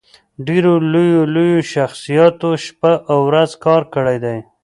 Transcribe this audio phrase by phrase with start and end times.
[0.47, 4.37] ډېرو لويو لويو شخصياتو شپه او ورځ کار کړی دی